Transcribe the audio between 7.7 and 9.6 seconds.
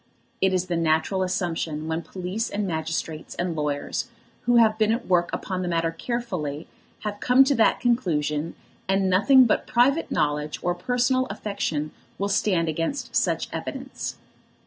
conclusion, and nothing